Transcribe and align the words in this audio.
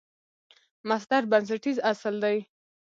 مصدر 0.89 1.21
بنسټیز 1.31 1.77
اصل 1.91 2.15
دئ. 2.23 2.37